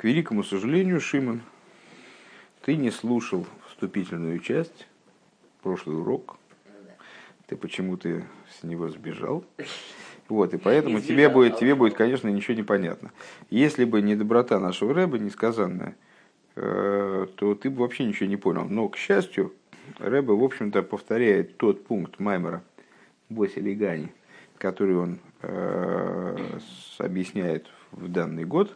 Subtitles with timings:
[0.00, 1.42] К великому сожалению, Шимон,
[2.62, 4.88] ты не слушал вступительную часть,
[5.62, 6.38] прошлый урок.
[7.46, 9.44] Ты почему-то с него сбежал.
[10.30, 13.10] Вот, и поэтому тебе будет, тебе будет, конечно, ничего не понятно.
[13.50, 15.96] Если бы не доброта нашего Рэба, несказанная,
[16.56, 18.64] э, то ты бы вообще ничего не понял.
[18.64, 19.52] Но, к счастью,
[19.98, 22.62] Рэба, в общем-то, повторяет тот пункт Маймера
[23.28, 24.14] Боси Лигани,
[24.56, 26.58] который он э,
[26.96, 28.74] объясняет в данный год,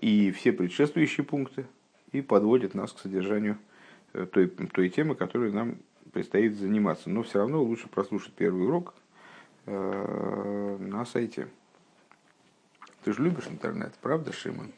[0.00, 1.66] и все предшествующие пункты,
[2.12, 3.58] и подводит нас к содержанию
[4.12, 5.76] э, той, той темы, которой нам
[6.12, 7.10] предстоит заниматься.
[7.10, 8.94] Но все равно лучше прослушать первый урок
[9.66, 11.48] э, на сайте.
[13.04, 14.72] Ты же любишь интернет, правда, Шимон?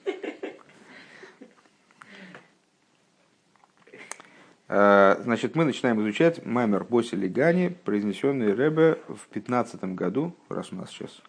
[4.71, 10.77] Э, значит, мы начинаем изучать Маймер Боси Лигани, произнесенный Ребе в 15 году, раз у
[10.77, 11.23] нас сейчас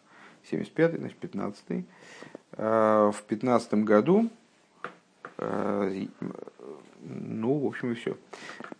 [0.51, 1.85] 75-й, значит 15-й.
[2.53, 4.29] Э, в 15 году,
[5.37, 6.05] э,
[7.01, 8.17] ну, в общем, и все.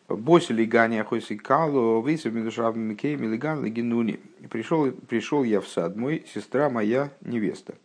[0.08, 4.20] Боси Лигани Ахоси Кало, Вейсов Медушаб Микей, Милиган Лигинуни.
[4.50, 7.76] Пришел, пришел я в сад мой, сестра моя невеста.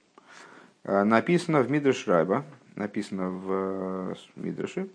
[0.83, 2.45] Написано в Мидрш Райба,
[2.77, 4.89] написано в Мидрше,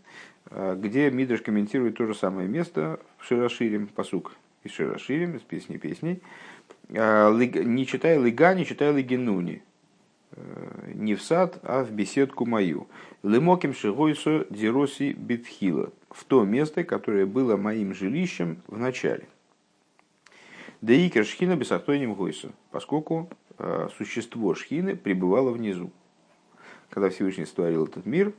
[0.52, 5.77] Э, где Мидрш комментирует то же самое место в Широширим, посук из Широширим, из песни
[5.77, 6.21] песней.
[6.90, 9.62] Э, не читай лига, не читай лигенуни.
[10.32, 12.88] Э, не в сад, а в беседку мою.
[13.23, 15.92] Лымоким шигойсо дироси битхила.
[16.10, 19.28] В то место, которое было моим жилищем в начале.
[20.82, 23.30] Да и шхина бесахтойним гойсо, поскольку
[23.98, 25.92] существо шхины пребывало внизу.
[26.90, 28.34] Когда Всевышний створил этот мир,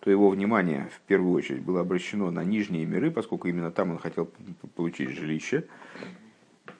[0.00, 3.98] то его внимание в первую очередь было обращено на нижние миры, поскольку именно там он
[3.98, 4.28] хотел
[4.74, 5.66] получить жилище,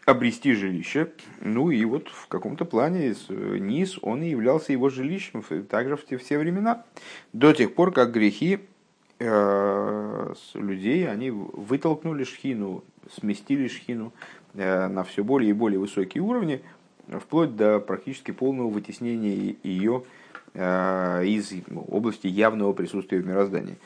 [0.04, 1.12] обрести жилище.
[1.40, 6.16] Ну и вот в каком-то плане низ, он и являлся его жилищем также в те
[6.16, 6.84] все времена.
[7.32, 8.60] До тех пор, как грехи
[9.18, 14.12] э, людей, они вытолкнули шхину, сместили шхину
[14.54, 16.62] э, на все более и более высокие уровни,
[17.08, 20.02] вплоть до практически полного вытеснения ее
[20.58, 21.52] Э, из
[21.88, 23.76] области явного присутствия в мироздании.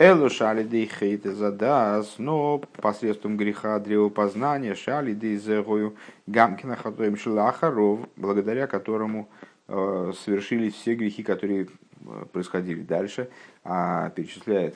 [0.00, 5.94] Элу шали дей хейте задас, но посредством греха древопознания шали дей зегою
[6.26, 9.28] гамкина хатоем шилахаров, благодаря которому
[9.68, 13.28] э, совершились все грехи, которые э, происходили дальше,
[13.62, 14.74] а перечисляет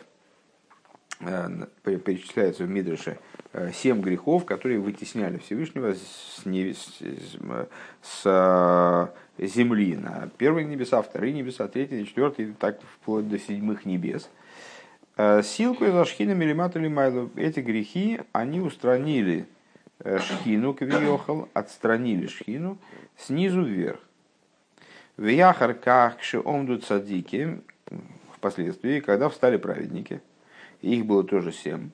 [1.82, 3.18] перечисляется в Мидрше
[3.72, 6.42] семь грехов, которые вытесняли Всевышнего с,
[8.02, 14.28] с, с земли на первые небеса, вторые небеса, третьи, четвертые, так вплоть до седьмых небес.
[15.16, 17.30] Э, силку из Ашхина Мелимат Майлу.
[17.36, 19.46] Эти грехи, они устранили
[20.00, 22.78] э, Шхину Кавиохал, отстранили Шхину
[23.16, 24.00] снизу вверх.
[25.16, 27.60] В Яхарках Кшеомду Цадики,
[28.34, 30.20] впоследствии, когда встали праведники,
[30.82, 31.90] их было тоже семь,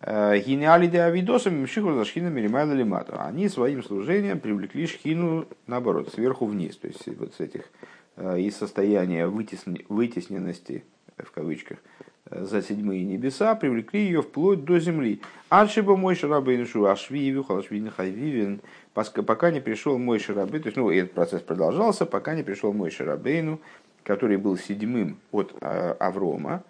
[0.00, 3.24] Гениали авидосами мшиху за шхина миримайла лимата.
[3.24, 6.76] Они своим служением привлекли шхину, наоборот, сверху вниз.
[6.76, 7.70] То есть вот с этих
[8.16, 10.84] э, из состояния вытесненности,
[11.18, 11.78] в кавычках,
[12.26, 15.20] э, за седьмые небеса, привлекли ее вплоть до земли.
[15.48, 18.60] Альшиба мой шарабейнушу ашвиевю халашвин хайвивин,
[18.94, 22.90] пока не пришел мой шарабей, то есть, ну, этот процесс продолжался, пока не пришел мой
[22.90, 23.60] шарабейну,
[24.04, 26.64] который был седьмым от э, Аврома,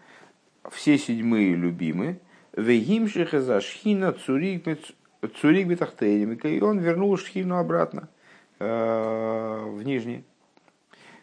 [0.70, 2.18] все седьмые любимы,
[2.56, 4.66] Вегимшиха за шхина цурик
[5.22, 6.34] бетахтейним.
[6.34, 8.08] И он вернул шхину обратно
[8.58, 10.24] э, в нижний.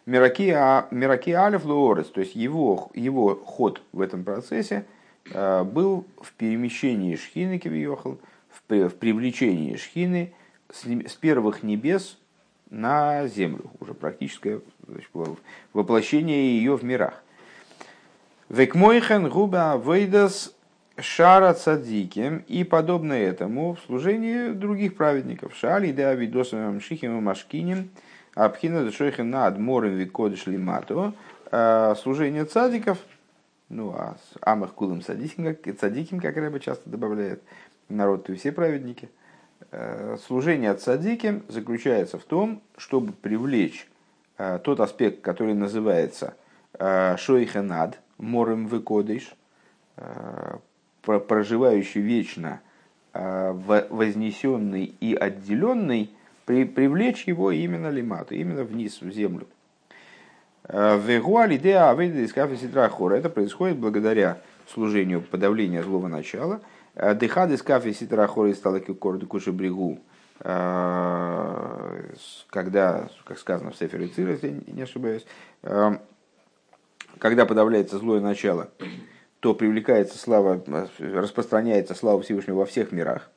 [0.05, 4.85] Мираки, а, Мираки Алиф Луорес, то есть его, его ход в этом процессе
[5.31, 8.17] э, был в перемещении шхины Кивиохал,
[8.49, 10.33] в, привлечении шхины
[10.71, 12.17] с, первых небес
[12.69, 14.61] на землю, уже практическое
[15.73, 17.23] воплощение ее в мирах.
[18.49, 20.53] Векмойхен губа вейдас
[21.01, 25.55] Шара цадиким и подобно этому в служении других праведников.
[25.55, 27.89] Шали да видосом шихим машкиним
[28.35, 31.13] абхина дешойхин на адморем викодыш лимато.
[31.51, 32.99] А, служение цадиков,
[33.69, 37.41] ну а амах кулым цадиким, как, цадиким, как Рэба часто добавляет,
[37.87, 39.09] народ и все праведники.
[39.71, 43.87] А, служение цадиким заключается в том, чтобы привлечь
[44.37, 46.35] а, тот аспект, который называется
[46.77, 49.33] шойхенад, морем выкодыш,
[51.01, 52.61] проживающий вечно,
[53.11, 56.11] вознесенный и отделенный,
[56.49, 59.45] при, привлечь его именно лимату, именно вниз, в землю.
[60.63, 60.97] А,
[63.17, 66.61] Это происходит благодаря служению подавления злого начала.
[66.95, 69.99] Дехад из кафе ситрахора из стала куши брегу.
[70.39, 70.49] когда,
[73.25, 75.27] как сказано в Сефере Цир, если не ошибаюсь,
[77.19, 78.71] когда подавляется злое начало,
[79.39, 80.63] то привлекается слава,
[80.97, 83.29] распространяется слава Всевышнего во всех мирах.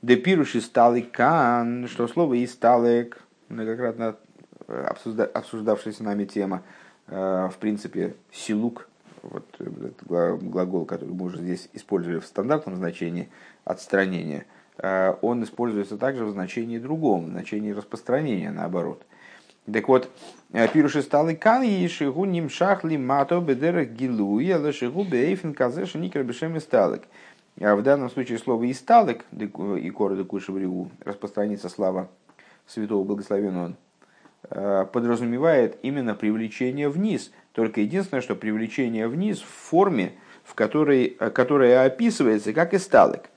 [0.00, 4.16] Депируш и кан, что слово исталек, многократно
[4.68, 6.62] обсуждавшаяся нами тема,
[7.06, 8.88] в принципе, силук,
[9.22, 13.28] вот этот глагол, который мы уже здесь использовали в стандартном значении,
[13.64, 14.46] отстранение,
[15.20, 19.02] он используется также в значении другом, в значении распространения, наоборот.
[19.70, 20.10] Так вот,
[20.72, 26.58] пируши сталы кан и шигу ним шахли мато бедерах гилуя лашигу бейфин казеша никер бешем
[26.60, 27.02] сталек.
[27.60, 32.08] А в данном случае слово «исталек» и корода кушевригу распространится слава
[32.66, 33.74] святого благословенного
[34.50, 37.32] э, подразумевает именно привлечение вниз.
[37.52, 40.12] Только единственное, что привлечение вниз в форме,
[40.44, 43.30] в которой, э, которая описывается как «исталек».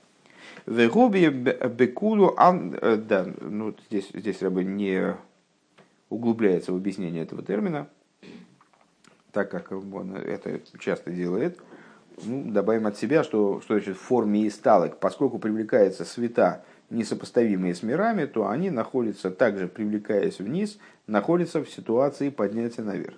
[0.66, 5.16] В губе бекулу, э, да, ну, здесь, здесь бы не
[6.08, 7.88] углубляется в объяснение этого термина,
[9.32, 11.58] так как он это часто делает.
[12.24, 14.98] Ну, добавим от себя, что, что значит в форме исталок.
[14.98, 22.28] Поскольку привлекается света, несопоставимые с мирами, то они находятся, также привлекаясь вниз, находятся в ситуации
[22.28, 23.14] поднятия наверх.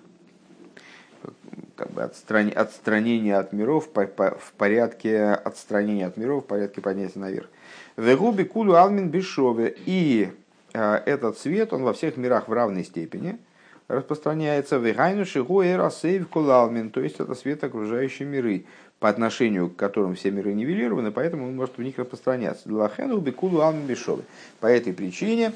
[1.75, 2.51] Как бы отстран...
[2.55, 7.49] отстранение от миров по, в порядке отстранения от миров в порядке поднятия наверх.
[7.97, 9.75] Вегуби кулу алмин бешове.
[9.85, 10.29] И
[10.73, 13.39] а, этот свет, он во всех мирах в равной степени
[13.87, 18.65] распространяется в Игайну Шигу Эрасейв Кулалмин, то есть это свет окружающие миры,
[19.05, 22.73] по отношению к которым все миры нивелированы, поэтому он может в них распространяться.
[22.73, 24.23] Лахену Бекулу Алмин Бешовы.
[24.59, 25.53] По этой причине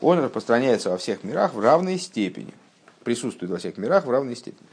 [0.00, 2.54] он распространяется во всех мирах в равной степени.
[3.02, 4.68] Присутствует во всех мирах в равной степени.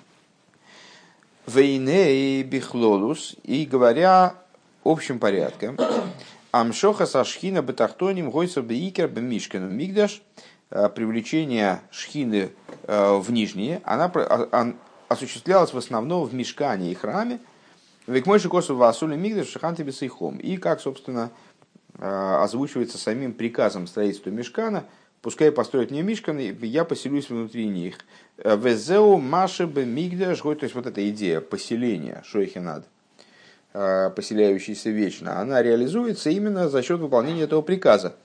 [1.47, 4.35] Вейне и Бихлолус, и говоря
[4.83, 5.75] общим порядком,
[6.51, 10.21] Амшоха сашхина бетахтоним гойса бейкер бемишкану мигдаш
[10.69, 12.51] э, привлечение шхины
[12.83, 14.71] э, в нижние, она а,
[15.07, 17.39] осуществлялась в основном в мешкане и храме,
[18.07, 20.37] век мой шикосу васули мигдаш шаханты бесейхом.
[20.37, 21.31] И как, собственно,
[21.97, 24.85] э, озвучивается самим приказом строительства мешкана,
[25.21, 27.97] пускай построят мне мишкан, я поселюсь внутри них.
[28.37, 32.85] Везеу маши бе мигдаш, то есть вот эта идея поселения, шойхинад–
[33.71, 38.15] Э, поселяющийся вечно, она реализуется именно за счет выполнения этого приказа.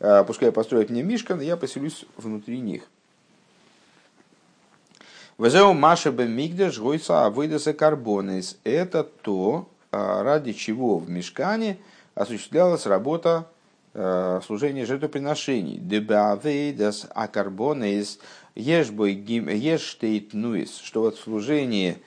[0.00, 2.82] Э, пускай построят мне мишкан, я поселюсь внутри них.
[5.38, 8.58] Везеу Маша бен Мигдаш Гойца Авыдаса Карбонис.
[8.64, 11.78] Это то, э, ради чего в мешкане
[12.16, 13.46] осуществлялась работа
[14.44, 15.78] служения жертвоприношений.
[15.78, 18.20] Дебавейдас Акарбонис
[18.54, 20.78] Ешбой Ештейт Нуис.
[20.78, 21.98] Что вот в служении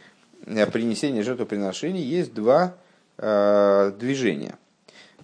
[0.46, 2.76] принесения жертвоприношений есть два
[3.18, 4.56] э, движения,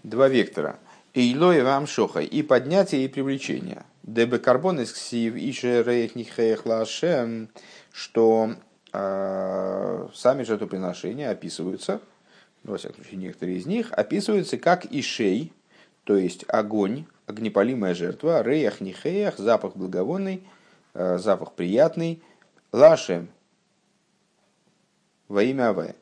[0.04, 0.80] два вектора.
[1.14, 3.84] Эйлой вам шоха и поднятие и привлечение.
[4.08, 7.50] Дебе карбон из рейхнихех лашем,
[7.92, 8.52] что
[8.94, 12.00] э, сами жертвоприношения описываются,
[12.64, 15.52] ну, во всяком случае некоторые из них, описываются как ишей,
[16.06, 20.42] то есть огонь, огнепалимая жертва, реях нихеях, запах благовонный,
[20.94, 22.24] э, запах приятный,
[22.72, 23.28] лашем,
[25.28, 25.96] во имя Авая.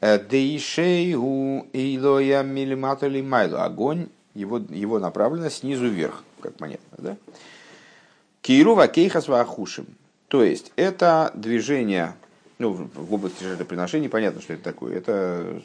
[0.00, 3.58] Дейшейгу эйлоя милиматали майлу.
[3.58, 7.16] Огонь, его, его направлено снизу вверх, как понятно, да?
[8.42, 9.86] Киру вакейхас вахушим.
[10.28, 12.14] То есть, это движение,
[12.58, 14.96] ну, в области жертвоприношений понятно, что это такое.
[14.96, 15.62] Это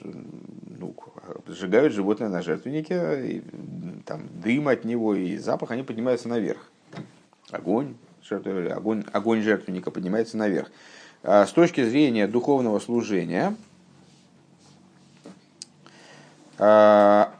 [0.79, 0.95] ну,
[1.47, 3.43] сжигают животное на жертвеннике, и,
[4.05, 6.69] там, дым от него и запах, они поднимаются наверх.
[7.49, 10.69] Огонь, жертв, огонь, огонь жертвенника поднимается наверх.
[11.23, 13.55] А с точки зрения духовного служения,
[16.57, 17.33] а,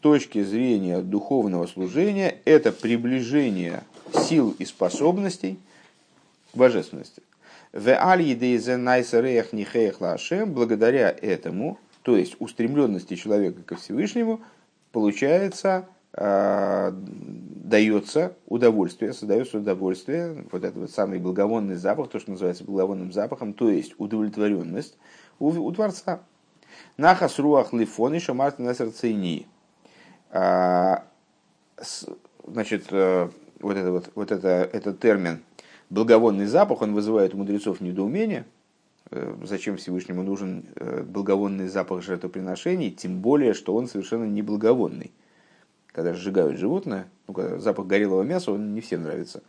[0.00, 5.58] точки зрения духовного служения, это приближение сил и способностей
[6.52, 7.22] к божественности.
[10.46, 14.40] Благодаря этому, то есть устремленности человека ко Всевышнему,
[14.90, 22.64] получается Э, дается удовольствие, создается удовольствие, вот этот вот самый благовонный запах, то, что называется
[22.64, 24.98] благовонным запахом, то есть удовлетворенность
[25.38, 26.20] у, у Творца.
[26.96, 29.46] Нахас руах лифон и шамарта на сердцейни.
[29.46, 29.59] А,
[32.46, 33.28] значит, э,
[33.60, 35.42] вот, это, вот, вот это, этот термин
[35.88, 38.44] благовонный запах, он вызывает у мудрецов недоумение,
[39.10, 40.64] э, зачем Всевышнему нужен
[41.04, 45.12] благовонный запах жертвоприношений, тем более, что он совершенно не благовонный
[45.92, 49.42] когда сжигают животное, ну, когда запах горелого мяса, он не всем нравится.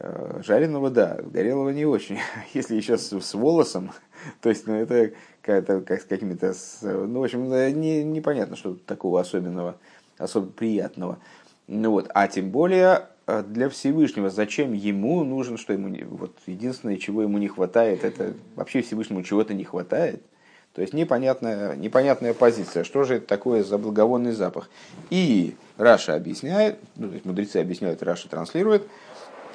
[0.00, 2.18] Э, жареного, да, горелого не очень.
[2.54, 3.92] Если еще с, с волосом,
[4.40, 7.48] то есть, ну, это как, как с какими-то, ну, в общем,
[7.80, 9.76] не, непонятно, что такого особенного
[10.18, 11.18] особо приятного.
[11.66, 16.96] Ну вот, а тем более э, для Всевышнего, зачем ему нужен, что ему вот единственное,
[16.96, 20.22] чего ему не хватает, это вообще Всевышнему чего-то не хватает.
[20.74, 24.70] То есть непонятная, непонятная позиция, что же это такое за благовонный запах.
[25.10, 28.86] И Раши объясняет, ну, то есть мудрецы объясняют, Раши транслирует,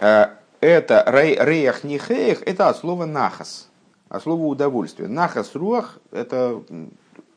[0.02, 0.28] э,
[0.60, 3.70] это ריח ניחוח, это от слова нахас,
[4.10, 5.10] от слова удовольствие.
[5.10, 6.64] נחת רוח, это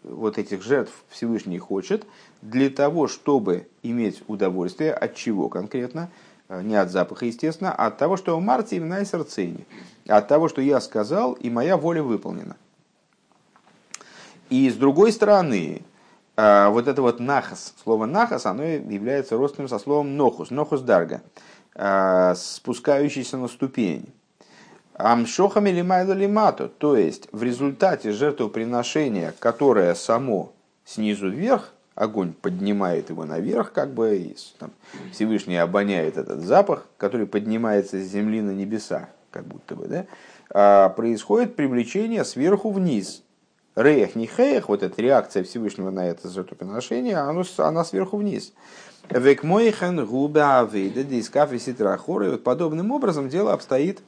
[0.06, 2.06] вот этих жертв Всевышний хочет
[2.42, 4.92] для того, чтобы иметь удовольствие.
[4.92, 6.08] От чего конкретно?
[6.48, 9.66] Э, не от запаха, естественно, а от того, что אמרתי ונעשה רצוני.
[10.06, 12.56] От того, что я сказал, и моя воля выполнена.
[14.48, 15.82] И с другой стороны,
[16.36, 21.22] э, вот это вот нахас, слово нахас, оно является родственным со словом нохус, нохус дарга,
[21.74, 24.12] э, спускающийся на ступень.
[24.98, 30.54] Амшохами лимайла лимату, то есть в результате жертвоприношения, которое само
[30.86, 34.70] снизу вверх, огонь поднимает его наверх, как бы и, там,
[35.12, 40.06] Всевышний обоняет этот запах, который поднимается с земли на небеса, как будто бы, да,
[40.48, 43.22] а происходит привлечение сверху вниз.
[43.74, 48.54] Реях не хеях, вот эта реакция Всевышнего на это жертвоприношение, оно, она сверху вниз.
[49.10, 51.60] Век мойхан губа авейда дискафи
[52.30, 54.00] вот подобным образом дело обстоит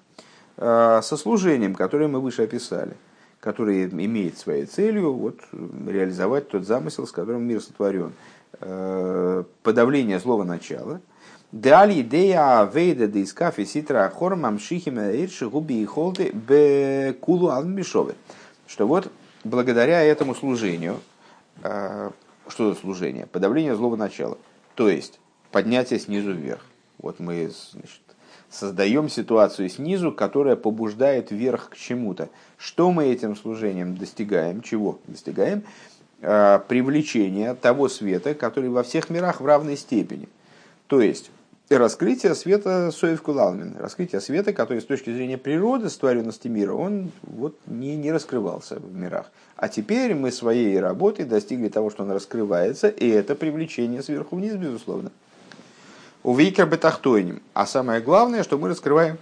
[0.61, 2.97] Э, со служением, которое мы выше описали,
[3.39, 8.13] которое имеет своей целью вот, реализовать тот замысел, с которым мир сотворен.
[8.61, 11.01] Э, подавление злого начала.
[11.53, 18.17] Дали идея вейда дискафи ситра хормам шихима эйрши губи и холды бекулу алмишовы.
[18.67, 19.13] Что вот
[19.45, 20.97] благодаря этому служению,
[21.63, 22.11] э,
[22.49, 23.27] что за служение?
[23.27, 24.37] Подавление злого начала.
[24.75, 25.21] То есть
[25.53, 26.65] поднятие снизу вверх.
[26.99, 28.01] Вот мы значит,
[28.51, 32.29] создаем ситуацию снизу, которая побуждает вверх к чему-то.
[32.57, 34.63] Что мы этим служением достигаем?
[34.63, 35.65] Чего достигаем?
[36.23, 40.29] А, привлечение того света, который во всех мирах в равной степени.
[40.87, 41.31] То есть
[41.69, 47.57] раскрытие света Соев Кулалмин, раскрытие света, который с точки зрения природы, створенности мира, он вот
[47.67, 49.31] не, не раскрывался в мирах.
[49.57, 54.55] А теперь мы своей работой достигли того, что он раскрывается, и это привлечение сверху вниз,
[54.55, 55.11] безусловно
[56.23, 57.43] у Вейкер Бетахтойним.
[57.55, 59.19] А самое главное, что мы раскрываем,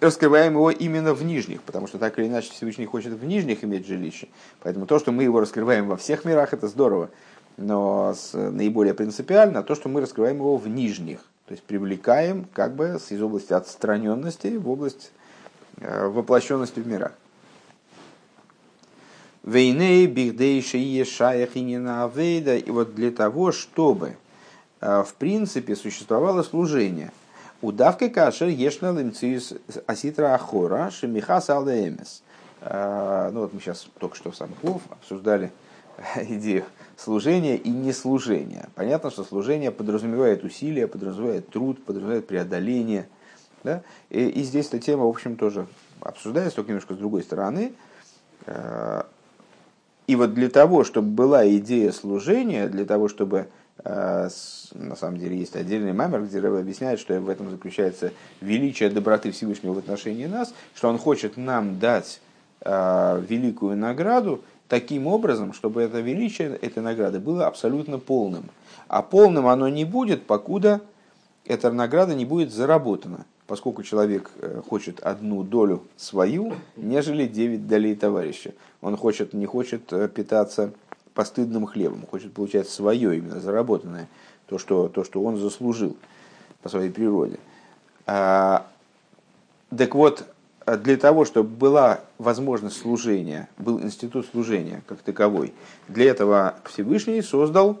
[0.00, 3.86] раскрываем его именно в нижних, потому что так или иначе Всевышний хочет в нижних иметь
[3.86, 4.28] жилище.
[4.62, 7.10] Поэтому то, что мы его раскрываем во всех мирах, это здорово.
[7.56, 11.20] Но с, наиболее принципиально то, что мы раскрываем его в нижних.
[11.46, 15.12] То есть привлекаем как бы из области отстраненности в область
[15.78, 17.12] э, воплощенности в мирах.
[19.44, 24.16] Вейней, бихдейши, ешаях и И вот для того, чтобы
[24.80, 27.12] в принципе существовало служение.
[27.62, 29.54] Удавка кашер ешна лимциус
[29.86, 32.22] аситра ахора шемихас алеемес.
[32.60, 35.52] Э, ну вот мы сейчас только что в самых лов обсуждали
[36.16, 36.64] идею
[36.96, 38.68] служения и неслужения.
[38.74, 43.08] Понятно, что служение подразумевает усилия, подразумевает труд, подразумевает преодоление.
[43.64, 43.82] Да?
[44.10, 45.66] И, и здесь эта тема, в общем, тоже
[46.00, 47.72] обсуждается, только немножко с другой стороны.
[48.44, 49.04] Э,
[50.06, 53.48] и вот для того, чтобы была идея служения, для того, чтобы
[53.84, 59.30] на самом деле есть отдельный мамер, где Рэбе объясняет, что в этом заключается величие доброты
[59.30, 62.20] Всевышнего в отношении нас, что он хочет нам дать
[62.62, 68.50] э, великую награду таким образом, чтобы это величие этой награды было абсолютно полным.
[68.88, 70.80] А полным оно не будет, покуда
[71.44, 77.94] эта награда не будет заработана, поскольку человек э, хочет одну долю свою, нежели девять долей
[77.94, 78.52] товарища.
[78.80, 80.72] Он хочет, не хочет питаться
[81.16, 84.06] постыдным хлебом, хочет получать свое, именно заработанное,
[84.46, 85.96] то, что, то, что он заслужил
[86.62, 87.38] по своей природе.
[88.06, 88.66] А,
[89.76, 90.26] так вот,
[90.66, 95.54] для того, чтобы была возможность служения, был институт служения как таковой,
[95.88, 97.78] для этого Всевышний создал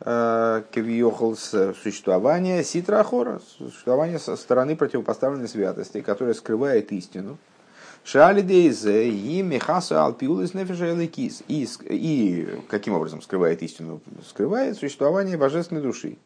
[0.00, 7.38] э, Кавиохал существование Ситрахора, существование со стороны противопоставленной святости, которая скрывает истину,
[8.04, 11.44] Шалидейзе и Мехаса Алпиулис Нефишайликис.
[11.48, 14.00] И каким образом скрывает истину?
[14.28, 16.16] Скрывает существование божественной души.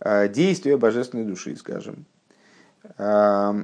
[0.00, 2.06] А, действие божественной души, скажем.
[2.98, 3.54] А,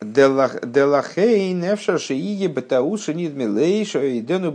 [0.00, 4.52] Делахей нефша шиие бетауши нидмилейша и дену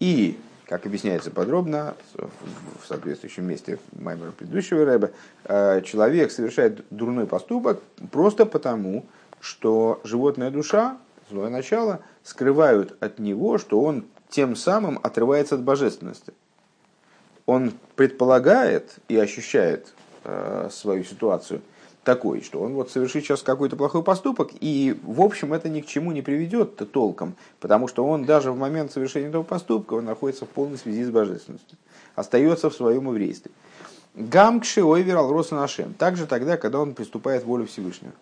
[0.00, 5.10] И, как объясняется подробно в соответствующем месте маймера предыдущего рэба,
[5.44, 9.21] а, человек совершает дурной поступок просто потому, что
[10.04, 10.98] животная душа,
[11.30, 16.32] злое начало, скрывают от него, что он тем самым отрывается от божественности.
[17.44, 19.92] Он предполагает и ощущает
[20.24, 21.60] э, свою ситуацию
[22.04, 25.86] такой, что он вот совершит сейчас какой-то плохой поступок, и в общем это ни к
[25.86, 30.44] чему не приведет толком, потому что он даже в момент совершения этого поступка он находится
[30.44, 31.78] в полной связи с божественностью.
[32.14, 33.50] остается в своем еврействе.
[34.14, 35.94] Гамкши ойверал роса нашем.
[35.94, 38.12] Также тогда, когда он приступает волю Всевышнего.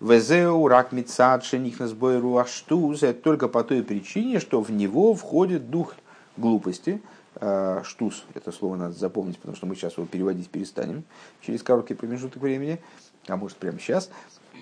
[0.00, 3.02] Везеу рак мицад шеникнас бойру аштуз.
[3.02, 5.94] Это только по той причине, что в него входит дух
[6.36, 7.02] глупости.
[7.36, 11.04] А, штуз, это слово надо запомнить, потому что мы сейчас его переводить перестанем
[11.42, 12.80] через короткий промежуток времени,
[13.28, 14.10] а может прямо сейчас.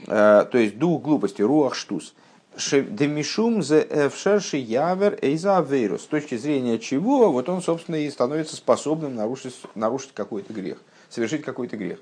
[0.07, 2.15] А, то есть дух глупости, руах штуз.
[2.57, 6.03] Демишум в шерши явер эйза авейрус.
[6.03, 11.43] С точки зрения чего, вот он, собственно, и становится способным нарушить, нарушить какой-то грех, совершить
[11.43, 12.01] какой-то грех.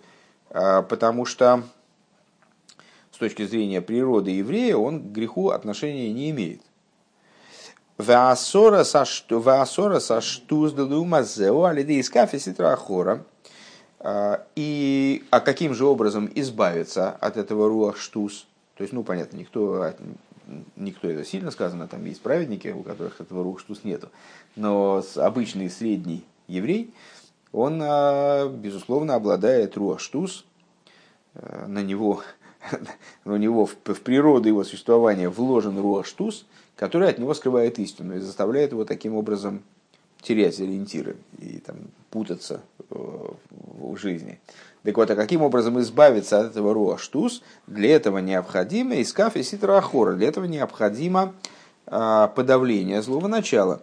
[0.50, 1.64] А, потому что
[3.16, 6.60] с точки зрения природы еврея он к греху отношения не имеет.
[7.96, 9.42] Ваасора саштуз.
[14.00, 18.46] А, и а каким же образом избавиться от этого руах штуз?
[18.76, 19.94] То есть, ну, понятно, никто
[20.76, 24.10] никто это сильно сказано, там есть праведники, у которых этого рухштус нету.
[24.56, 26.92] Но обычный средний еврей,
[27.50, 30.44] он, а, безусловно, обладает руаштус,
[31.32, 32.20] э, на него,
[33.24, 36.46] на него в, в природу его существования вложен руаштус,
[36.76, 39.62] который от него скрывает истину и заставляет его таким образом
[40.22, 41.76] терять ориентиры и там,
[42.10, 42.94] путаться э,
[43.78, 44.40] в жизни.
[44.82, 47.42] Так вот, а каким образом избавиться от этого руаштус?
[47.66, 50.14] Для этого необходимо искаф и ситра ахора.
[50.14, 51.34] Для этого необходимо
[51.86, 53.82] а, подавление злого начала.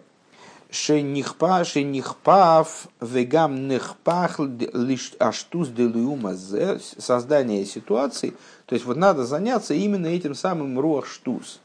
[0.74, 8.34] Шенихпа, шенихпав, вегам нехпах, лишь аштус делюмазе, создание ситуации.
[8.66, 11.60] То есть вот надо заняться именно этим самым руаштус.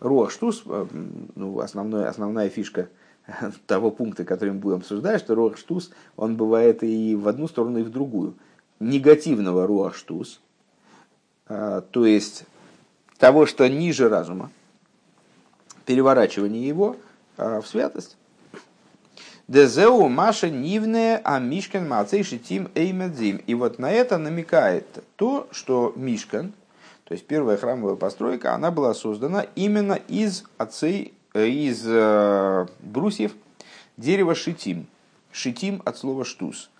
[0.00, 0.86] Руаштус, э,
[1.36, 2.88] ну, основной, основная фишка–
[3.68, 7.84] того пункта, который мы будем обсуждать, что руахштус, он бывает и в одну сторону, и
[7.84, 8.34] в другую.
[8.80, 10.40] Негативного руахштус,
[11.46, 12.44] а, то есть
[13.18, 14.50] того, что ниже разума,
[15.86, 16.96] переворачивание его
[17.60, 18.16] в святость.
[19.48, 23.38] Дезеу Маша Нивне а Мишкан Мацей Шитим Эймедзим.
[23.46, 26.52] И вот на это намекает то, что Мишкан,
[27.04, 33.32] то есть первая храмовая постройка, она была создана именно из отцей Э, из э, брусьев
[33.96, 34.86] дерево шитим.
[35.30, 36.70] Шитим от слова штус.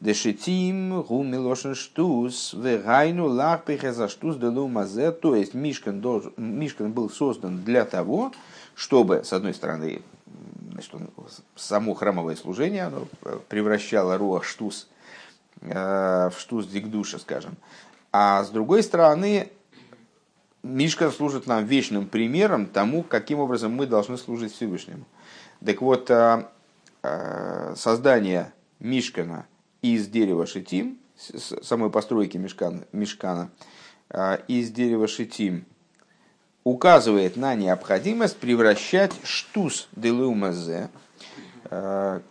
[0.00, 5.12] Де шитим гу милошен штус, вегайну лахпихе за штус делу мазе.
[5.12, 8.32] То есть Мишкан, должен, Мишкан был создан для того,
[8.80, 10.00] чтобы, с одной стороны,
[10.72, 11.10] значит, он,
[11.54, 14.88] само храмовое служение оно э, превращало руах штус
[15.60, 17.58] в штус дикдуша, скажем.
[18.12, 19.50] А с другой стороны,
[20.62, 25.04] Мишка служит нам вечным примером тому, каким образом мы должны служить Всевышнему.
[25.62, 26.50] Так вот, а,
[27.02, 29.46] а, создание Мишкана
[29.82, 33.50] из дерева шитим, самой постройки Мишкана, Мишкана
[34.08, 35.66] а, из дерева шитим,
[36.64, 40.88] указывает на необходимость превращать штус делумазе,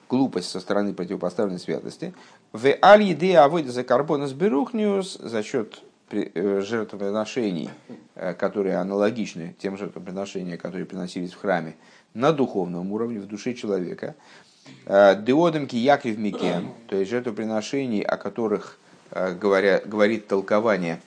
[0.09, 2.13] глупость со стороны противопоставленной святости,
[2.51, 7.69] в аль-еде авойда за карбонас берухниус за счет Э, жертвоприношений,
[8.15, 11.75] э, которые аналогичны тем жертвоприношениям, которые приносились в храме,
[12.15, 14.15] на духовном уровне, в душе человека.
[14.87, 18.79] Э, Деодом киякив микен, то есть жертвоприношений, о которых
[19.11, 21.01] говоря, говорит толкование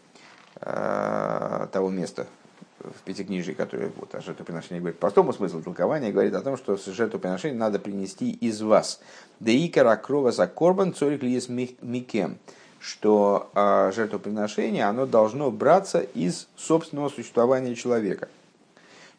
[0.60, 2.26] того места
[2.82, 4.98] в Пятикнижии, которое вот, о жертвоприношении говорит.
[4.98, 9.00] Простому смыслу толкования говорит о том, что жертвоприношение надо принести из вас.
[9.40, 12.38] Деикара крова за корбан цорик лиес микем
[12.82, 18.28] что э, жертвоприношение оно должно браться из собственного существования человека.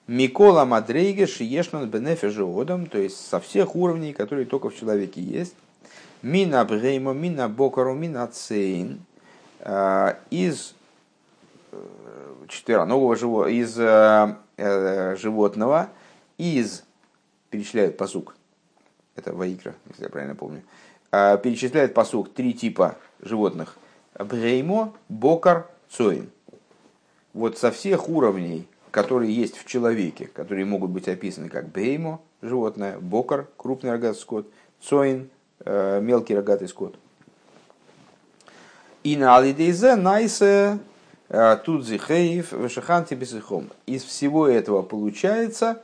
[0.06, 5.56] Микола Мадрейга Шиешнан Бенефе Живодом, то есть со всех уровней, которые только в человеке есть.
[6.21, 8.99] Мина Бреймо, Мина Бокару, Мина Цейн.
[9.60, 10.76] Э, из
[12.48, 15.90] четвероногого живого, из э, э, животного,
[16.38, 16.84] из,
[17.50, 18.36] перечисляет посук,
[19.16, 20.64] это Ваикра, если я правильно помню,
[21.12, 23.78] э, перечисляет посук три типа животных.
[24.18, 26.30] Бреймо, бокар, цоин.
[27.34, 33.00] Вот со всех уровней, которые есть в человеке, которые могут быть описаны как бреймо, животное,
[33.00, 34.48] бокар, крупный рогатый скот,
[34.82, 35.30] цоин,
[35.66, 36.96] э, мелкий рогатый скот.
[39.04, 40.78] И на алидейзе найсе э,
[41.66, 43.70] тут зихеев вешаханти бесихом.
[43.86, 45.82] Из всего этого получается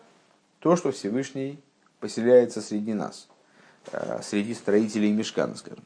[0.60, 1.60] то, что Всевышний
[1.99, 3.28] поселяется среди нас,
[3.91, 5.84] э, среди строителей мешкана, скажем.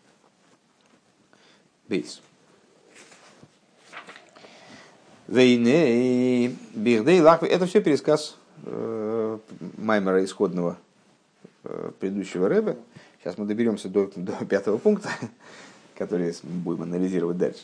[1.88, 2.22] Бейс.
[5.28, 7.48] Вейне, Бихдей, Лахви.
[7.48, 9.40] Это все пересказ э,
[9.78, 10.78] Маймера исходного
[11.64, 12.78] э, предыдущего рэба.
[13.20, 15.10] Сейчас мы доберемся до, до пятого пункта,
[15.98, 17.64] который будем анализировать дальше.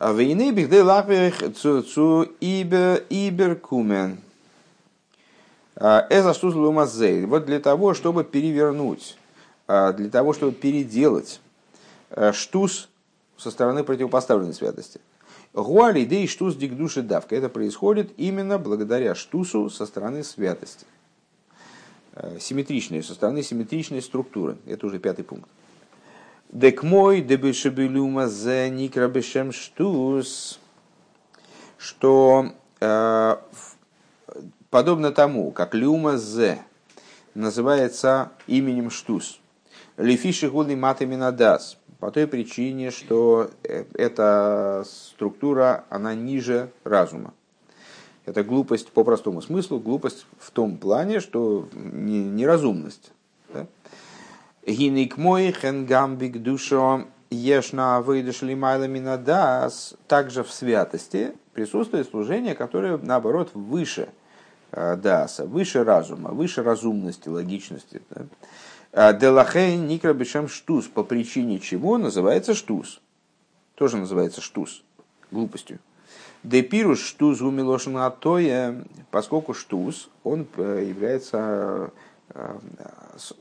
[0.00, 4.18] Вейне, Бихдей, Лахви, Цу, Ибер, Иберкумен.
[5.76, 7.24] А, Эза штуз лумазей.
[7.24, 9.16] Вот для того, чтобы перевернуть
[9.68, 11.42] для того, чтобы переделать
[12.32, 12.88] штус
[13.36, 14.98] со стороны противопоставленной святости.
[15.52, 17.36] Гуали идей штус дикдуши давка.
[17.36, 20.86] Это происходит именно благодаря штусу со стороны святости.
[22.40, 24.56] Симметричной, со стороны симметричной структуры.
[24.66, 25.50] Это уже пятый пункт.
[26.50, 30.58] Дек мой дебешебелюма зе никрабешем штус,
[31.76, 33.36] что э,
[34.70, 36.60] подобно тому, как люма зе
[37.34, 39.40] называется именем штус,
[39.98, 47.34] лифиши гули матаминадас, по той причине, что э, эта структура, она ниже разума.
[48.24, 53.12] Это глупость по простому смыслу, глупость в том плане, что неразумность.
[53.52, 53.66] Да?
[54.68, 59.94] Гиник мой хенгамбик душо ешна выдышли майламинадас.
[60.06, 64.10] Также в святости присутствует служение, которое, наоборот, выше
[64.72, 68.02] э, даса, выше разума, выше разумности, логичности.
[68.10, 69.14] Да?
[69.14, 73.00] Делахей никра бешем штус, по причине чего называется штус.
[73.74, 74.82] Тоже называется штус,
[75.30, 75.78] глупостью.
[76.42, 81.88] Депируш штус гумилошна атоя, поскольку штус, он э, является Э,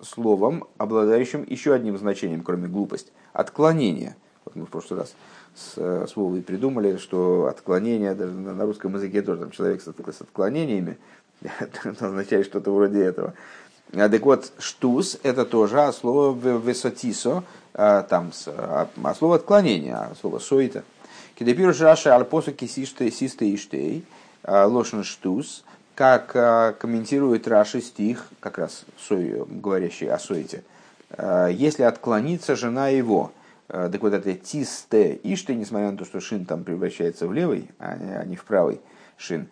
[0.02, 3.12] словом, обладающим еще одним значением, кроме глупость.
[3.34, 4.16] Отклонение.
[4.46, 5.16] Вот мы в прошлый раз
[5.56, 10.22] с, с Вовой придумали, что отклонение, даже на русском языке тоже там человек с, с
[10.22, 10.98] отклонениями,
[12.00, 13.34] означает что-то вроде этого.
[13.92, 20.14] Так вот, штус– это тоже а слово высотисо, а, там, а, а слово отклонение, а
[20.20, 20.84] слово соита.
[21.36, 24.06] Кидепиру жаши альпосу кисисты систы иштей,
[24.44, 25.64] лошен штус–
[25.98, 30.64] как а, комментирует Раши стих, как раз Сой, говорящий о Сойте,
[31.10, 33.32] а, если отклонится жена его,
[33.68, 37.72] а, так вот это тисте иште, несмотря на то, что шин там превращается в левый,
[37.80, 38.80] а не в правый
[39.18, 39.50] шин,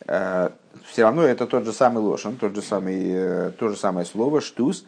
[0.00, 4.40] все равно это тот же самый лошен, тот же самый, э, то же самое слово
[4.40, 4.86] штус,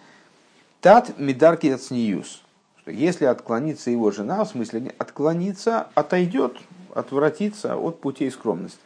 [0.81, 6.57] тат мидарки что если отклонится его жена, в смысле отклонится, отойдет,
[6.95, 8.81] отвратится от путей скромности.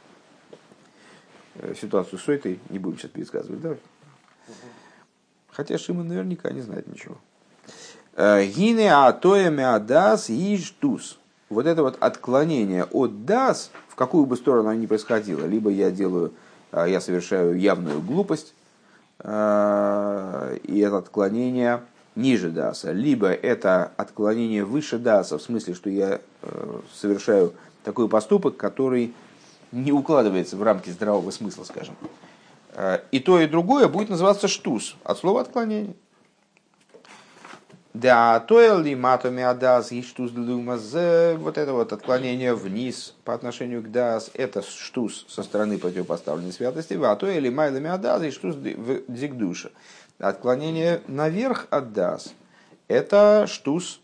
[1.61, 3.77] Э, ситуацию с этой не будем сейчас пересказывать, да?
[5.51, 7.16] Хотя Шима наверняка не знает ничего.
[8.14, 11.18] Э, Гине атоями адас иштус.
[11.49, 15.90] Вот это вот отклонение от дас, в какую бы сторону оно ни происходило, либо я
[15.90, 16.33] делаю,
[16.73, 18.55] э, я совершаю явную глупость,
[19.21, 21.83] и это отклонение
[22.14, 26.21] ниже даса, либо это отклонение выше даса, в смысле, что я
[26.94, 29.12] совершаю такой поступок, который
[29.72, 31.96] не укладывается в рамки здравого смысла, скажем.
[32.72, 35.94] Э, и то, и другое будет называться штус, от слова отклонение.
[37.94, 43.90] Да, то ли матами адас и штус вот это вот отклонение вниз по отношению к
[43.90, 49.72] дас, это штус со стороны противопоставленной святости, а то или майлами адас и штус дигдуша.
[50.20, 52.35] Отклонение наверх от дас,
[52.87, 54.00] это штус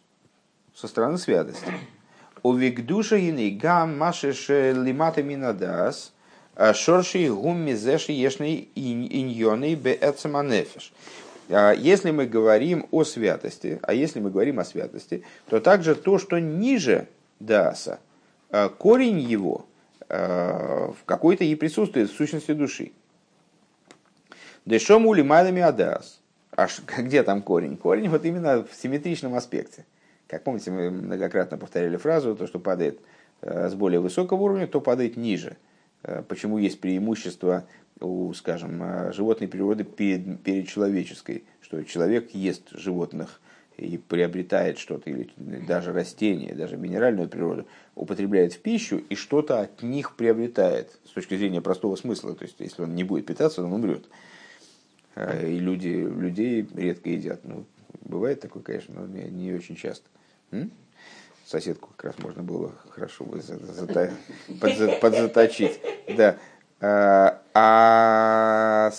[0.74, 1.72] со стороны святости.
[2.44, 6.12] У Увигдуша ины гам машеш лимата минадас,
[6.74, 10.92] шорши гум мизеши ешный иньоны беэцаманефеш.
[11.48, 16.38] Если мы говорим о святости, а если мы говорим о святости, то также то, что
[16.38, 17.08] ниже
[17.40, 17.98] даса,
[18.50, 19.64] а, корень его
[20.10, 22.92] а, в какой-то и присутствует в сущности души.
[24.66, 26.20] Дешому лимайлами адас.
[26.50, 27.78] А где там корень?
[27.78, 29.86] Корень вот именно в симметричном аспекте.
[30.26, 33.00] Как помните, мы многократно повторяли фразу, то, что падает
[33.42, 35.56] э, с более высокого уровня, то падает ниже.
[36.02, 37.64] Э, почему есть преимущество
[38.00, 43.40] у, скажем, э, животной природы перед, перед человеческой, что человек ест животных
[43.76, 49.82] и приобретает что-то, или даже растения, даже минеральную природу, употребляет в пищу и что-то от
[49.82, 52.34] них приобретает с точки зрения простого смысла.
[52.34, 54.08] То есть, если он не будет питаться, он умрет.
[55.16, 57.40] И люди, людей редко едят.
[57.44, 57.64] Ну,
[58.02, 60.08] бывает такое, конечно, но не, очень часто.
[60.50, 60.70] М?
[61.46, 63.40] Соседку как раз можно было хорошо бы
[65.00, 65.80] подзаточить.
[66.16, 66.38] Да.
[66.80, 68.92] А, а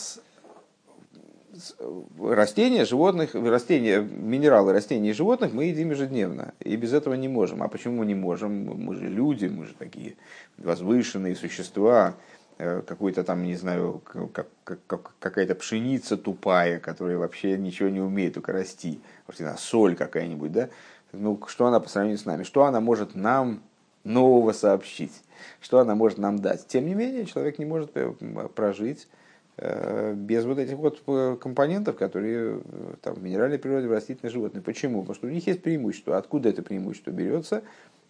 [2.20, 6.54] растения, животных, растения, минералы растений и животных мы едим ежедневно.
[6.60, 7.64] И без этого не можем.
[7.64, 8.52] А почему мы не можем?
[8.52, 10.16] Мы же люди, мы же такие
[10.58, 12.16] возвышенные существа.
[12.58, 14.48] Э, какой-то там, не знаю, как,
[14.88, 19.02] как, какая-то пшеница тупая, которая вообще ничего не умеет только расти.
[19.28, 20.70] Может, соль какая-нибудь, да?
[21.12, 23.62] ну, что она по сравнению с нами, что она может нам
[24.06, 25.12] нового сообщить,
[25.60, 26.66] что она может нам дать.
[26.68, 28.14] Тем не менее, человек не может э,
[28.56, 29.10] прожить
[29.58, 31.02] э, без вот этих вот
[31.40, 32.62] компонентов, которые
[33.02, 34.62] там, в минеральной природе, в растительной животной.
[34.62, 35.02] Почему?
[35.02, 36.18] Потому что у них есть преимущество.
[36.18, 37.64] Откуда это преимущество берется?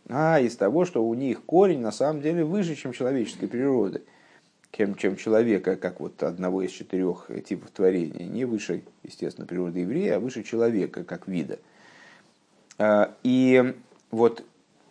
[0.08, 4.04] А из того, что у них корень на самом деле выше, чем человеческой природы.
[4.76, 10.18] Чем, чем человека, как вот одного из четырех типов творения, не выше, естественно, природы еврея,
[10.18, 11.60] а выше человека, как вида.
[12.78, 13.74] А, и
[14.12, 14.44] вот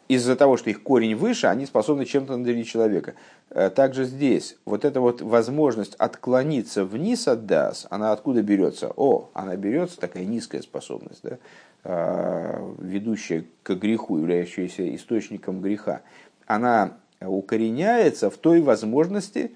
[0.09, 3.15] из-за того, что их корень выше, они способны чем-то наделить человека.
[3.51, 8.91] А, также здесь вот эта вот возможность отклониться вниз от дас, она откуда берется?
[8.97, 11.39] О, она берется, такая низкая способность, да?
[11.85, 16.01] А, ведущая к греху, являющаяся источником греха.
[16.47, 19.53] Она укореняется в той возможности,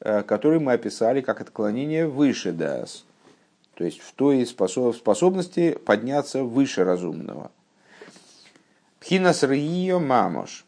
[0.00, 3.04] которую мы описали как отклонение выше дас.
[3.74, 7.50] То есть в той способности подняться выше разумного–
[9.00, 10.66] Пхинас Рио Мамош.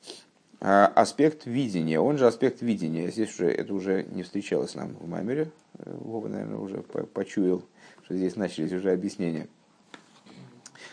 [0.61, 3.11] А, аспект видения, он же аспект видения.
[3.11, 5.51] Здесь уже это уже не встречалось нам в Маймере.
[5.85, 7.63] Вова, наверное, уже почуял,
[8.05, 9.49] что здесь начались уже объяснения.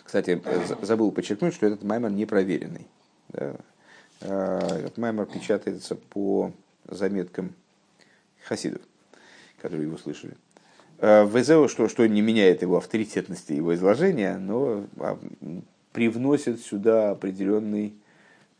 [0.03, 0.41] Кстати,
[0.81, 2.87] забыл подчеркнуть, что этот маймер не проверенный.
[3.29, 3.55] Да?
[4.21, 6.51] Этот маймер печатается по
[6.87, 7.53] заметкам
[8.49, 8.81] хасидов,
[9.61, 10.33] которые его слышали.
[10.97, 14.85] А, ВЗО, что, что не меняет его авторитетности его изложения, но
[15.93, 17.93] привносит сюда определенный,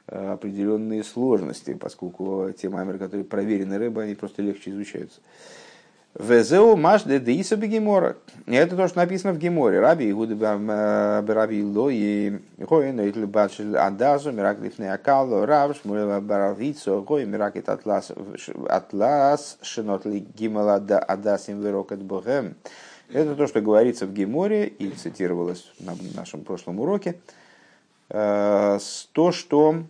[0.08, 5.20] э, определенные сложности, поскольку те мамеры, которые проверены рыбы, они просто легче изучаются.
[6.16, 8.18] Везеу маш де деиса бегемора.
[8.48, 9.80] Это то, что написано в Геморе.
[9.80, 10.58] Раби Игуда
[11.28, 17.70] Раби Ло и Гоин Эйтл Бачел Адазу Мирак Лифне Акало Рав Шмулева Баравицо Гой Миракет
[17.70, 18.12] Атлас
[18.68, 22.56] Атлас Шинотли Гимала Адасим Верокет Богем.
[23.12, 27.20] Это то, что говорится в Геморе и цитировалось на нашем прошлом уроке.
[28.10, 28.80] Э,
[29.14, 29.84] то, что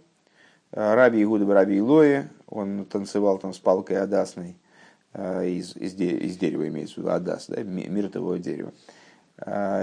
[0.73, 4.68] э, Раби Игуда Раби Илои, он танцевал там с палкой адасной, э,
[5.13, 8.72] из, из, из дерева имеется в виду адас, да, миртового дерева.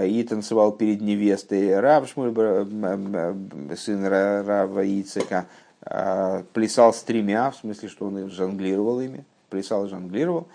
[0.05, 2.33] И танцевал перед невестой Рав Шмуль,
[3.75, 5.47] сын Рава Ицека,
[6.53, 10.47] плясал с тремя, в смысле, что он жонглировал ими, плясал и жонглировал.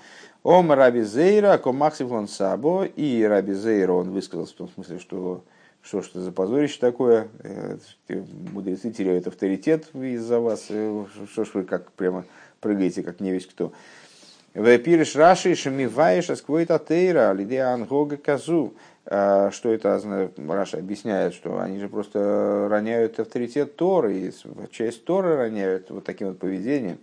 [0.44, 5.42] Ом Раби Зейра, Комаксифон Сабо, и Раби Зейра, он высказался в том смысле, что
[5.82, 7.76] что что за позорище такое, э,
[8.52, 12.24] мудрецы теряют авторитет из-за вас, э, что ж вы как прямо
[12.60, 13.72] прыгаете, как не весь кто.
[14.54, 18.74] Вепириш Раши Шамиваиш Асквойта Тейра, Лидея Ангога Казу.
[19.04, 20.00] А, что это
[20.48, 24.32] Раша объясняет, что они же просто роняют авторитет Торы, и
[24.70, 26.98] часть Торы роняют вот таким вот поведением.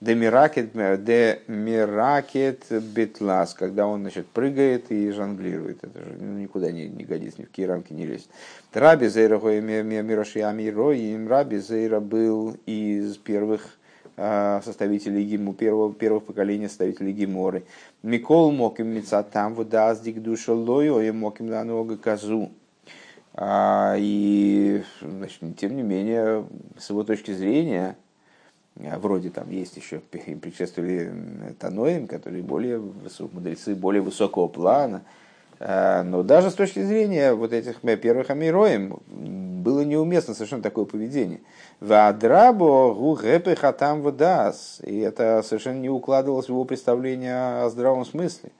[0.00, 5.82] Демиракет, демиракет битлас, когда он значит, прыгает и жонглирует.
[5.82, 8.28] Это же никуда не, не годится, ни в какие рамки не лезет.
[8.72, 13.76] Раби Зейра Мироши Амиро, и Раби Зейра был из первых
[14.64, 17.64] составителей гиму, первого, первого поколения составителей гиморы.
[18.02, 22.50] Микол моким мецатам водаздик душа лою, и моким ланога казу.
[23.34, 26.44] А, и, значит, тем не менее,
[26.76, 27.96] с его точки зрения,
[28.76, 31.12] а вроде там есть еще, им предшествовали
[31.58, 32.78] Таноим, которые более
[33.32, 35.02] мудрецы более высокого плана.
[35.60, 41.40] А, но даже с точки зрения вот этих первых амироем было неуместно совершенно такое поведение.
[41.80, 44.80] Вадрабо гугэпы хатам вдас.
[44.82, 48.50] И это совершенно не укладывалось в его представление о здравом смысле.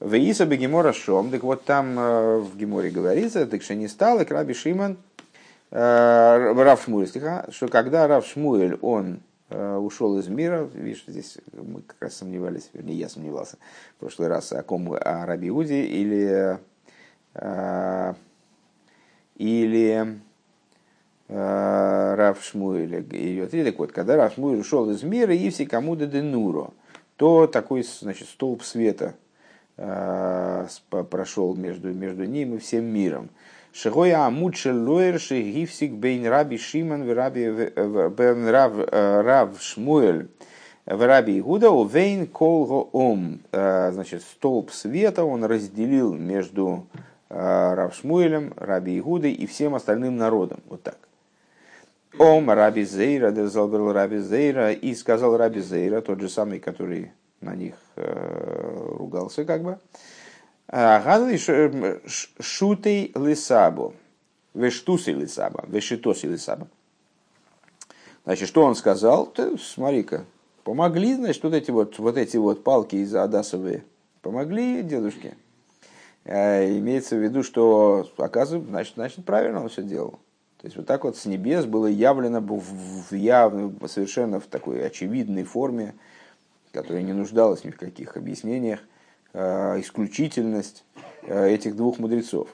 [0.00, 4.26] Веиса бегемора шом, так вот там э, в Геморе говорится, так что не стал, и
[4.26, 4.98] краби Шиман
[5.70, 7.08] Э, Рав Шмуэль,
[7.50, 9.18] что когда Рав Шмуэль, он э,
[9.50, 13.58] ушел из мира, видишь, здесь мы как раз сомневались, вернее, я сомневался
[13.96, 16.58] в прошлый раз, о ком, о Раби Уди или,
[17.34, 18.14] э,
[19.36, 20.18] или
[21.28, 23.06] Рав Шмуэль.
[23.12, 26.70] И так вот, когда Рав Шмуэль ушел из мира, и все кому денуро,
[27.16, 29.14] то такой, значит, столб света
[31.10, 33.28] прошел между, между ним и всем миром.
[33.76, 37.44] Шигоя амудше лоер гифсик бейн раби Шиман раби
[38.16, 40.28] бен рав, рав Шмуэль
[40.86, 43.40] в раби Игуда вейн колго ом.
[43.52, 46.86] Значит, столб света он разделил между
[47.28, 50.60] Рав Шмуэлем, Раби Игудой и всем остальным народом.
[50.68, 50.98] Вот так.
[52.18, 57.12] Ом Раби Зейра, дезалберл Раби Зейра, и сказал Раби Зейра, тот же самый, который
[57.42, 59.78] на них э, ругался, как бы,
[62.40, 63.94] Шутей лисабу.
[64.54, 65.64] Вештуси лисаба.
[65.68, 66.68] Вешитоси лисаба.
[68.24, 69.26] Значит, что он сказал?
[69.26, 70.24] Ты смотри-ка,
[70.64, 73.84] помогли, значит, вот эти вот, вот эти вот палки из Адасовые.
[74.22, 75.36] Помогли дедушке.
[76.24, 80.18] Имеется в виду, что, оказывается, значит, значит, правильно он все делал.
[80.58, 85.44] То есть вот так вот с небес было явлено в явно, совершенно в такой очевидной
[85.44, 85.94] форме,
[86.72, 88.95] которая не нуждалась ни в каких объяснениях, Э,
[89.36, 90.84] исключительность
[91.22, 92.48] э, этих двух мудрецов.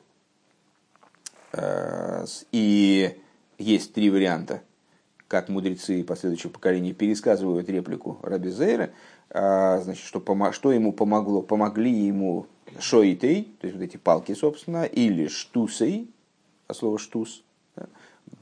[1.53, 3.16] Э, и
[3.59, 4.62] есть три варианта,
[5.29, 8.90] как мудрецы последующих поколений пересказывают реплику Раби Зейра,
[9.31, 11.40] значит, что, что ему помогло?
[11.40, 12.47] Помогли ему
[12.79, 16.11] шоитей, то есть вот эти палки, собственно, или штусей,
[16.66, 17.42] а слово штус,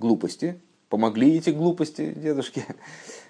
[0.01, 2.65] глупости, помогли эти глупости дедушке,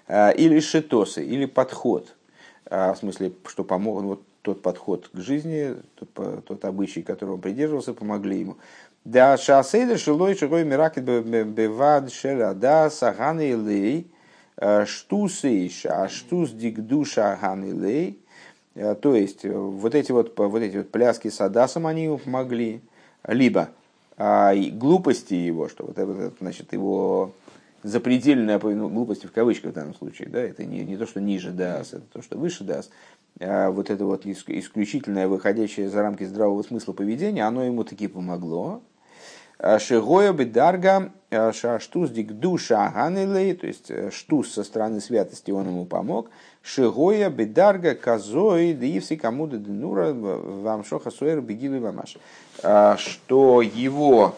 [0.07, 2.15] а, или шитосы, или подход,
[2.65, 7.93] в смысле, что помог, вот тот подход к жизни, тот, тот обычай, которого он придерживался,
[7.93, 8.57] помогли ему.
[9.03, 14.07] Да, шасейдер шилой шигой миракет бевад шелада саганы лей,
[14.57, 18.17] э, штусы а штус дигдуша ганы
[18.75, 22.19] э, То есть, э, вот эти вот, вот эти вот пляски с Адасом они ему
[22.19, 22.81] помогли.
[23.27, 23.69] Либо
[24.17, 27.31] а, глупости его, что вот это, значит, его
[27.83, 31.51] запредельная ну, глупости в кавычках в данном случае, да, это не, не то, что ниже
[31.51, 32.91] даст, это то, что выше даст,
[33.39, 38.81] а вот это вот исключительное, выходящее за рамки здравого смысла поведения, оно ему таки помогло.
[39.63, 45.67] А Шигоя бедарга а шаштус душа ганилей, то есть э, штус со стороны святости он
[45.67, 46.31] ему помог.
[46.63, 52.17] Шигоя бедарга казой дивси камуда денура вам шоха суэр бегилы вамаш.
[52.97, 54.35] Что его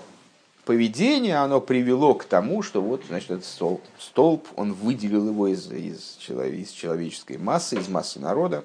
[0.65, 5.71] поведение, оно привело к тому, что вот, значит, этот столб, столб он выделил его из,
[5.71, 8.63] из, из человеческой массы, из массы народа.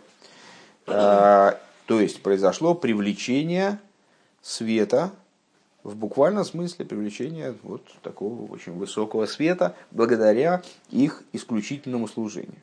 [0.86, 3.78] А, то есть произошло привлечение
[4.42, 5.12] света,
[5.82, 12.60] в буквальном смысле привлечение вот такого очень высокого света благодаря их исключительному служению.